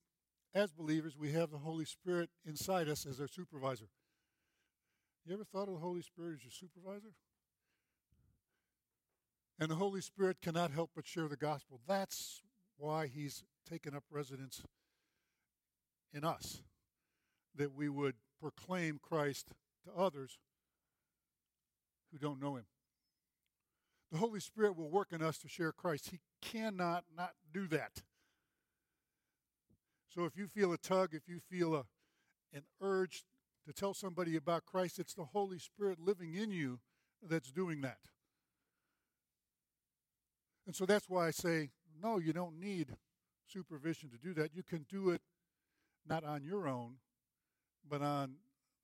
as 0.54 0.72
believers, 0.72 1.16
we 1.16 1.32
have 1.32 1.50
the 1.50 1.58
Holy 1.58 1.84
Spirit 1.84 2.28
inside 2.44 2.88
us 2.88 3.06
as 3.06 3.20
our 3.20 3.28
supervisor. 3.28 3.86
You 5.24 5.34
ever 5.34 5.44
thought 5.44 5.68
of 5.68 5.74
the 5.74 5.80
Holy 5.80 6.02
Spirit 6.02 6.38
as 6.38 6.44
your 6.44 6.50
supervisor? 6.50 7.12
And 9.60 9.70
the 9.70 9.74
Holy 9.74 10.00
Spirit 10.00 10.38
cannot 10.40 10.70
help 10.70 10.90
but 10.96 11.06
share 11.06 11.28
the 11.28 11.36
gospel. 11.36 11.80
That's 11.86 12.40
why 12.78 13.06
He's 13.06 13.44
taken 13.68 13.94
up 13.94 14.04
residence 14.10 14.62
in 16.14 16.24
us, 16.24 16.62
that 17.54 17.74
we 17.74 17.90
would 17.90 18.14
proclaim 18.40 18.98
Christ 19.00 19.48
to 19.84 19.92
others 19.92 20.38
who 22.10 22.18
don't 22.18 22.40
know 22.40 22.56
Him. 22.56 22.64
The 24.10 24.18
Holy 24.18 24.40
Spirit 24.40 24.76
will 24.76 24.88
work 24.88 25.08
in 25.12 25.22
us 25.22 25.36
to 25.38 25.48
share 25.48 25.72
Christ. 25.72 26.08
He 26.10 26.20
cannot 26.40 27.04
not 27.14 27.32
do 27.52 27.68
that. 27.68 28.02
So 30.08 30.24
if 30.24 30.36
you 30.36 30.48
feel 30.48 30.72
a 30.72 30.78
tug, 30.78 31.10
if 31.12 31.28
you 31.28 31.38
feel 31.38 31.74
a, 31.74 31.84
an 32.52 32.62
urge 32.80 33.24
to 33.66 33.74
tell 33.74 33.92
somebody 33.92 34.36
about 34.36 34.64
Christ, 34.64 34.98
it's 34.98 35.14
the 35.14 35.26
Holy 35.26 35.58
Spirit 35.58 36.00
living 36.00 36.34
in 36.34 36.50
you 36.50 36.80
that's 37.22 37.52
doing 37.52 37.82
that. 37.82 37.98
And 40.70 40.76
so 40.76 40.86
that's 40.86 41.08
why 41.08 41.26
I 41.26 41.32
say, 41.32 41.70
no, 42.00 42.18
you 42.18 42.32
don't 42.32 42.60
need 42.60 42.94
supervision 43.44 44.08
to 44.10 44.16
do 44.16 44.32
that. 44.34 44.54
You 44.54 44.62
can 44.62 44.86
do 44.88 45.10
it 45.10 45.20
not 46.08 46.22
on 46.22 46.44
your 46.44 46.68
own, 46.68 46.98
but 47.90 48.02
on 48.02 48.34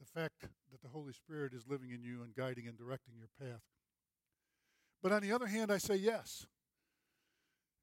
the 0.00 0.05
fact 0.05 0.40
that 0.40 0.83
the 0.83 0.88
Holy 0.88 1.12
Spirit 1.12 1.52
is 1.55 1.62
living 1.69 1.90
in 1.93 2.02
you 2.02 2.25
and 2.25 2.35
guiding 2.35 2.66
and 2.66 2.76
directing 2.76 3.14
your 3.16 3.28
path. 3.40 3.61
But 5.00 5.12
on 5.12 5.23
the 5.23 5.31
other 5.31 5.47
hand, 5.47 5.71
I 5.71 5.78
say 5.78 5.95
yes. 5.95 6.49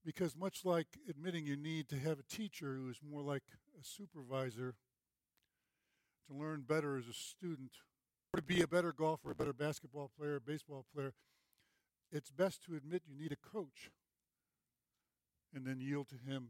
Because 0.03 0.35
much 0.35 0.65
like 0.65 0.87
admitting 1.09 1.45
you 1.45 1.55
need 1.55 1.87
to 1.87 1.97
have 1.97 2.19
a 2.19 2.23
teacher 2.23 2.75
who 2.75 2.89
is 2.89 2.99
more 3.09 3.21
like 3.21 3.43
a 3.79 3.85
supervisor 3.85 4.75
to 6.27 6.35
learn 6.35 6.65
better 6.67 6.97
as 6.97 7.07
a 7.07 7.13
student, 7.13 7.71
or 8.33 8.41
to 8.41 8.45
be 8.45 8.61
a 8.61 8.67
better 8.67 8.91
golfer, 8.91 9.31
a 9.31 9.35
better 9.35 9.53
basketball 9.53 10.11
player, 10.19 10.41
baseball 10.45 10.83
player, 10.93 11.13
it's 12.13 12.29
best 12.29 12.63
to 12.63 12.75
admit 12.75 13.01
you 13.07 13.15
need 13.17 13.31
a 13.31 13.35
coach 13.35 13.89
and 15.53 15.65
then 15.65 15.79
yield 15.79 16.07
to 16.09 16.15
him 16.15 16.49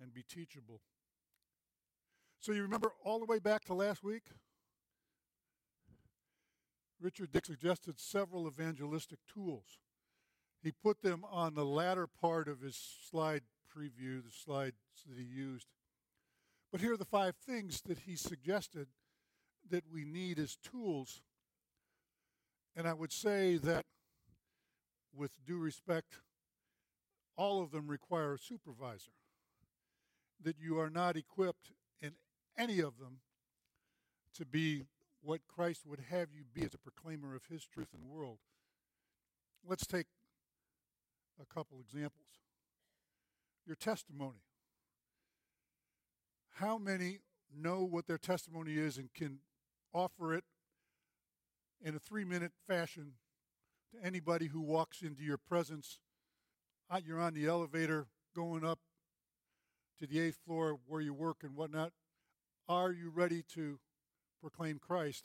and 0.00 0.12
be 0.12 0.22
teachable. 0.22 0.80
So 2.40 2.52
you 2.52 2.62
remember 2.62 2.92
all 3.04 3.20
the 3.20 3.26
way 3.26 3.38
back 3.38 3.64
to 3.66 3.74
last 3.74 4.02
week? 4.02 4.24
Richard 7.00 7.32
Dick 7.32 7.46
suggested 7.46 7.98
several 7.98 8.46
evangelistic 8.46 9.20
tools. 9.32 9.78
He 10.62 10.72
put 10.72 11.00
them 11.00 11.24
on 11.30 11.54
the 11.54 11.64
latter 11.64 12.06
part 12.06 12.48
of 12.48 12.60
his 12.60 12.76
slide 13.08 13.42
preview, 13.74 14.22
the 14.22 14.32
slides 14.32 14.76
that 15.08 15.16
he 15.16 15.24
used. 15.24 15.68
But 16.72 16.80
here 16.80 16.94
are 16.94 16.98
the 16.98 17.04
five 17.04 17.36
things 17.36 17.80
that 17.82 18.00
he 18.00 18.16
suggested 18.16 18.88
that 19.70 19.84
we 19.90 20.04
need 20.04 20.38
as 20.38 20.56
tools. 20.56 21.22
And 22.76 22.86
I 22.86 22.92
would 22.92 23.12
say 23.12 23.56
that, 23.58 23.84
with 25.14 25.44
due 25.44 25.58
respect, 25.58 26.18
all 27.36 27.62
of 27.62 27.70
them 27.70 27.88
require 27.88 28.34
a 28.34 28.38
supervisor. 28.38 29.12
That 30.42 30.56
you 30.58 30.78
are 30.78 30.90
not 30.90 31.16
equipped 31.16 31.72
in 32.00 32.12
any 32.56 32.80
of 32.80 32.98
them 32.98 33.20
to 34.34 34.46
be 34.46 34.86
what 35.22 35.40
Christ 35.46 35.86
would 35.86 36.00
have 36.10 36.28
you 36.32 36.44
be 36.52 36.64
as 36.64 36.74
a 36.74 36.78
proclaimer 36.78 37.34
of 37.34 37.44
his 37.46 37.66
truth 37.66 37.88
in 37.94 38.00
the 38.00 38.06
world. 38.06 38.38
Let's 39.66 39.86
take 39.86 40.06
a 41.40 41.54
couple 41.54 41.78
examples. 41.80 42.28
Your 43.66 43.76
testimony. 43.76 44.40
How 46.54 46.78
many 46.78 47.20
know 47.54 47.82
what 47.82 48.06
their 48.06 48.18
testimony 48.18 48.78
is 48.78 48.96
and 48.96 49.12
can 49.12 49.40
offer 49.92 50.34
it 50.34 50.44
in 51.82 51.94
a 51.94 51.98
three 51.98 52.24
minute 52.24 52.52
fashion 52.66 53.12
to 53.92 54.06
anybody 54.06 54.46
who 54.46 54.60
walks 54.60 55.02
into 55.02 55.22
your 55.22 55.38
presence. 55.38 55.98
Uh, 56.90 57.00
you're 57.04 57.20
on 57.20 57.34
the 57.34 57.46
elevator 57.46 58.06
going 58.34 58.64
up 58.64 58.78
to 59.98 60.06
the 60.06 60.20
eighth 60.20 60.38
floor 60.46 60.78
where 60.86 61.00
you 61.00 61.12
work 61.12 61.38
and 61.42 61.54
whatnot. 61.54 61.92
Are 62.68 62.92
you 62.92 63.10
ready 63.10 63.42
to 63.54 63.78
proclaim 64.40 64.78
Christ, 64.78 65.24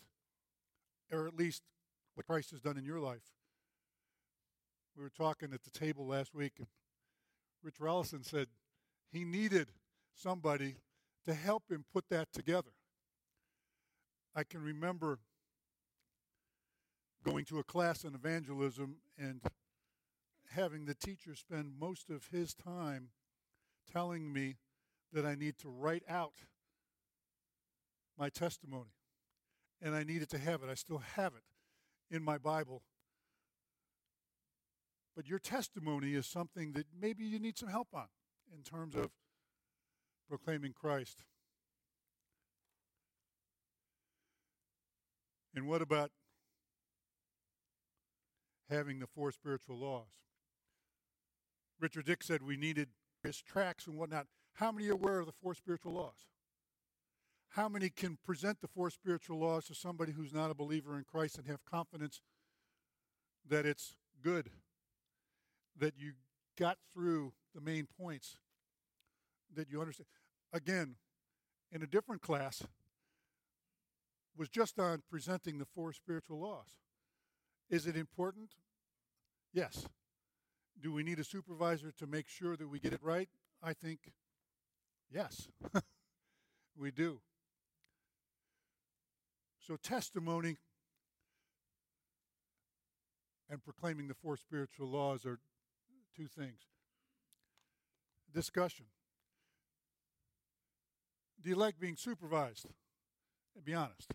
or 1.11 1.27
at 1.27 1.35
least 1.35 1.63
what 2.15 2.27
Christ 2.27 2.51
has 2.51 2.59
done 2.59 2.77
in 2.77 2.85
your 2.85 2.99
life? 2.99 3.23
We 4.95 5.03
were 5.03 5.09
talking 5.09 5.53
at 5.53 5.63
the 5.63 5.71
table 5.71 6.07
last 6.07 6.33
week, 6.33 6.53
and 6.57 6.67
Rich 7.63 7.79
Rollison 7.79 8.25
said 8.25 8.47
he 9.11 9.23
needed 9.23 9.67
somebody 10.13 10.77
to 11.25 11.33
help 11.33 11.63
him 11.69 11.85
put 11.91 12.05
that 12.09 12.31
together. 12.31 12.71
I 14.35 14.43
can 14.43 14.61
remember 14.61 15.19
going 17.25 17.43
to 17.45 17.59
a 17.59 17.63
class 17.63 18.03
in 18.03 18.13
evangelism 18.13 18.97
and 19.17 19.41
having 20.51 20.85
the 20.85 20.93
teacher 20.93 21.35
spend 21.35 21.73
most 21.79 22.09
of 22.09 22.27
his 22.31 22.53
time 22.53 23.09
telling 23.91 24.31
me 24.31 24.57
that 25.11 25.25
I 25.25 25.33
need 25.35 25.57
to 25.59 25.69
write 25.69 26.03
out 26.07 26.33
my 28.17 28.29
testimony. 28.29 28.91
And 29.81 29.95
I 29.95 30.03
needed 30.03 30.29
to 30.29 30.37
have 30.37 30.63
it. 30.63 30.69
I 30.69 30.75
still 30.75 31.01
have 31.15 31.33
it 31.33 32.15
in 32.15 32.23
my 32.23 32.37
Bible. 32.37 32.83
But 35.15 35.27
your 35.27 35.39
testimony 35.39 36.13
is 36.13 36.25
something 36.25 36.73
that 36.73 36.85
maybe 36.99 37.23
you 37.25 37.39
need 37.39 37.57
some 37.57 37.69
help 37.69 37.89
on 37.93 38.07
in 38.55 38.63
terms 38.63 38.95
of 38.95 39.09
proclaiming 40.29 40.73
Christ. 40.73 41.23
And 45.55 45.67
what 45.67 45.81
about 45.81 46.11
having 48.69 48.99
the 48.99 49.07
four 49.07 49.31
spiritual 49.31 49.77
laws? 49.77 50.19
Richard 51.79 52.05
Dick 52.05 52.23
said 52.23 52.41
we 52.41 52.57
needed 52.57 52.89
his 53.23 53.41
tracks 53.41 53.87
and 53.87 53.97
whatnot. 53.97 54.27
How 54.53 54.71
many 54.71 54.87
are 54.89 54.93
aware 54.93 55.19
of 55.19 55.25
the 55.25 55.33
four 55.41 55.53
spiritual 55.53 55.93
laws? 55.93 56.27
How 57.49 57.69
many 57.69 57.89
can 57.89 58.17
present 58.23 58.61
the 58.61 58.67
four 58.67 58.89
spiritual 58.89 59.39
laws 59.39 59.65
to 59.65 59.75
somebody 59.75 60.11
who's 60.11 60.33
not 60.33 60.51
a 60.51 60.55
believer 60.55 60.97
in 60.97 61.03
Christ 61.03 61.37
and 61.37 61.47
have 61.47 61.63
confidence 61.65 62.21
that 63.47 63.65
it's 63.65 63.95
good, 64.21 64.49
that 65.77 65.93
you 65.97 66.13
got 66.57 66.77
through 66.93 67.33
the 67.53 67.61
main 67.61 67.87
points, 67.99 68.37
that 69.53 69.69
you 69.69 69.79
understand? 69.79 70.07
Again, 70.51 70.95
in 71.71 71.81
a 71.81 71.87
different 71.87 72.21
class, 72.21 72.63
was 74.37 74.49
just 74.49 74.79
on 74.79 75.01
presenting 75.09 75.57
the 75.57 75.65
four 75.65 75.93
spiritual 75.93 76.39
laws. 76.39 76.67
Is 77.69 77.87
it 77.87 77.95
important? 77.95 78.49
Yes. 79.53 79.85
Do 80.81 80.93
we 80.93 81.03
need 81.03 81.19
a 81.19 81.23
supervisor 81.23 81.91
to 81.97 82.07
make 82.07 82.27
sure 82.27 82.55
that 82.57 82.67
we 82.67 82.79
get 82.79 82.93
it 82.93 83.01
right? 83.01 83.29
I 83.63 83.73
think 83.73 84.11
yes, 85.11 85.47
we 86.77 86.91
do. 86.91 87.21
So, 89.65 89.77
testimony 89.77 90.57
and 93.49 93.63
proclaiming 93.63 94.07
the 94.07 94.13
four 94.13 94.37
spiritual 94.37 94.87
laws 94.87 95.25
are 95.25 95.39
two 96.15 96.27
things. 96.27 96.59
Discussion. 98.33 98.85
Do 101.41 101.49
you 101.49 101.55
like 101.55 101.79
being 101.79 101.95
supervised? 101.95 102.67
Be 103.63 103.73
honest. 103.73 104.13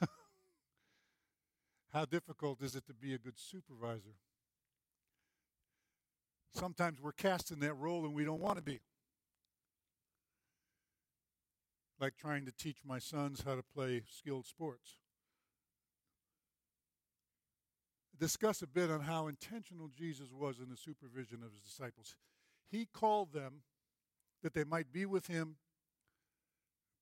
How 1.92 2.04
difficult 2.04 2.62
is 2.62 2.76
it 2.76 2.86
to 2.86 2.94
be 2.94 3.14
a 3.14 3.18
good 3.18 3.38
supervisor? 3.38 4.14
Sometimes 6.54 7.00
we're 7.00 7.12
cast 7.12 7.50
in 7.50 7.60
that 7.60 7.74
role 7.74 8.04
and 8.04 8.14
we 8.14 8.24
don't 8.24 8.40
want 8.40 8.56
to 8.56 8.62
be. 8.62 8.80
Like 12.00 12.16
trying 12.16 12.46
to 12.46 12.52
teach 12.52 12.78
my 12.84 12.98
sons 12.98 13.42
how 13.44 13.56
to 13.56 13.62
play 13.62 14.02
skilled 14.08 14.46
sports. 14.46 14.98
Discuss 18.18 18.62
a 18.62 18.66
bit 18.66 18.90
on 18.90 19.00
how 19.00 19.26
intentional 19.26 19.90
Jesus 19.96 20.28
was 20.32 20.58
in 20.58 20.68
the 20.68 20.76
supervision 20.76 21.42
of 21.42 21.52
his 21.52 21.62
disciples. 21.62 22.14
He 22.70 22.86
called 22.86 23.32
them 23.32 23.62
that 24.42 24.54
they 24.54 24.64
might 24.64 24.92
be 24.92 25.06
with 25.06 25.26
him, 25.26 25.56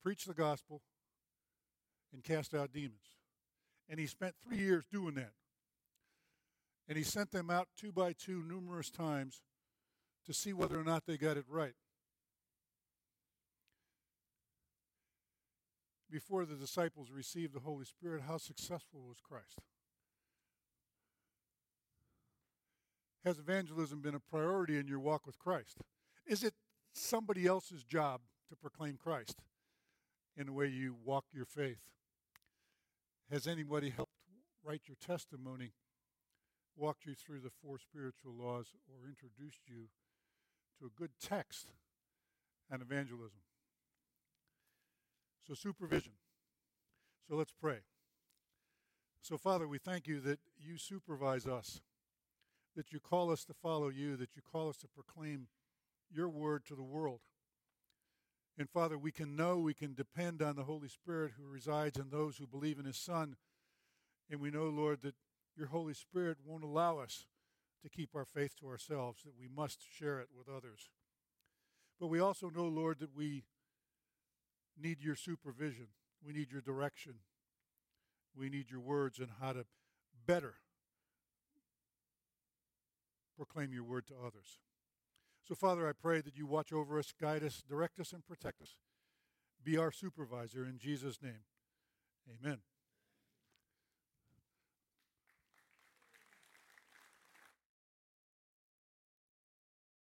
preach 0.03 0.24
the 0.24 0.35
gospel, 0.35 0.81
and 2.12 2.24
cast 2.24 2.55
out 2.55 2.72
demons. 2.72 3.17
And 3.88 3.98
he 3.98 4.07
spent 4.07 4.35
three 4.42 4.59
years 4.59 4.85
doing 4.90 5.14
that. 5.14 5.33
And 6.88 6.96
he 6.96 7.05
sent 7.05 7.33
them 7.33 7.51
out 7.51 7.68
two 7.77 7.92
by 7.92 8.12
two 8.12 8.42
numerous 8.42 8.90
times 8.90 9.42
to 10.27 10.33
see 10.33 10.53
whether 10.53 10.79
or 10.79 10.85
not 10.85 11.07
they 11.07 11.16
got 11.16 11.37
it 11.37 11.44
right. 11.48 11.74
Before 16.11 16.46
the 16.46 16.55
disciples 16.55 17.11
received 17.11 17.55
the 17.55 17.61
Holy 17.61 17.85
Spirit, 17.85 18.22
how 18.27 18.38
successful 18.38 19.01
was 19.07 19.18
Christ? 19.20 19.59
Has 23.24 23.38
evangelism 23.38 24.01
been 24.01 24.14
a 24.14 24.20
priority 24.20 24.79
in 24.79 24.87
your 24.87 25.01
walk 25.01 25.27
with 25.27 25.38
Christ? 25.38 25.79
Is 26.27 26.42
it 26.42 26.55
somebody 26.94 27.46
else's 27.46 27.85
job 27.85 28.20
to 28.48 28.57
proclaim 28.57 28.96
Christ 28.96 29.37
in 30.37 30.46
the 30.46 30.53
way 30.53 30.68
you 30.68 30.96
walk 31.05 31.27
your 31.33 31.44
faith? 31.44 31.81
Has 33.31 33.47
anybody 33.47 33.91
helped 33.91 34.12
write 34.64 34.83
your 34.87 34.97
testimony, 35.05 35.73
walked 36.77 37.05
you 37.05 37.14
through 37.14 37.41
the 37.41 37.51
four 37.62 37.79
spiritual 37.79 38.33
laws, 38.33 38.69
or 38.88 39.07
introduced 39.07 39.61
you 39.67 39.88
to 40.79 40.87
a 40.87 40.99
good 40.99 41.11
text 41.23 41.69
and 42.71 42.81
evangelism? 42.81 43.41
So, 45.47 45.55
supervision. 45.55 46.12
So, 47.29 47.37
let's 47.37 47.53
pray. 47.53 47.81
So, 49.21 49.37
Father, 49.37 49.69
we 49.69 49.79
thank 49.79 50.07
you 50.07 50.21
that 50.21 50.41
you 50.59 50.79
supervise 50.79 51.47
us, 51.47 51.83
that 52.77 52.93
you 52.93 53.01
call 53.01 53.31
us 53.31 53.45
to 53.45 53.53
follow 53.53 53.88
you, 53.88 54.17
that 54.17 54.37
you 54.37 54.43
call 54.43 54.71
us 54.71 54.79
to 54.79 54.88
proclaim 54.88 55.49
your 56.11 56.31
word 56.31 56.64
to 56.67 56.75
the 56.75 56.83
world. 56.83 57.21
And 58.59 58.68
Father, 58.68 58.99
we 58.99 59.12
can 59.12 59.37
know, 59.37 59.59
we 59.59 59.73
can 59.73 59.94
depend 59.94 60.42
on 60.42 60.57
the 60.57 60.64
Holy 60.64 60.88
Spirit 60.88 61.33
who 61.38 61.47
resides 61.49 61.97
in 61.97 62.11
those 62.11 62.37
who 62.37 62.47
believe 62.47 62.81
in 62.81 62.87
His 62.87 62.97
Son. 62.97 63.37
And 64.29 64.40
we 64.40 64.51
know, 64.51 64.64
Lord, 64.64 65.03
that 65.03 65.14
your 65.57 65.68
Holy 65.68 65.94
Spirit 65.94 66.38
won't 66.44 66.64
allow 66.64 66.99
us 66.99 67.27
to 67.83 67.88
keep 67.88 68.16
our 68.16 68.25
faith 68.25 68.59
to 68.59 68.66
ourselves, 68.66 69.23
that 69.23 69.38
we 69.38 69.47
must 69.47 69.79
share 69.88 70.18
it 70.18 70.29
with 70.37 70.49
others. 70.49 70.90
But 72.01 72.09
we 72.09 72.18
also 72.18 72.51
know, 72.51 72.66
Lord, 72.66 72.99
that 72.99 73.14
we 73.14 73.44
need 74.81 75.03
your 75.03 75.14
supervision. 75.14 75.88
We 76.25 76.33
need 76.33 76.51
your 76.51 76.61
direction. 76.61 77.14
We 78.37 78.49
need 78.49 78.71
your 78.73 78.81
words 78.81 79.21
on 79.21 79.29
how 79.40 79.53
to 79.53 79.66
better 80.27 80.55
proclaim 83.37 83.73
your 83.73 83.85
word 83.85 84.07
to 84.09 84.14
others. 84.14 84.59
So, 85.48 85.54
Father, 85.54 85.88
I 85.88 85.92
pray 85.92 86.20
that 86.20 86.37
you 86.37 86.44
watch 86.44 86.74
over 86.74 86.98
us, 86.98 87.14
guide 87.18 87.42
us, 87.42 87.62
direct 87.66 87.98
us, 87.98 88.12
and 88.12 88.22
protect 88.26 88.61
us. 88.61 88.76
Be 89.64 89.78
our 89.78 89.90
supervisor 89.90 90.62
in 90.62 90.78
Jesus' 90.78 91.22
name. 91.22 91.40
Amen. 92.28 92.58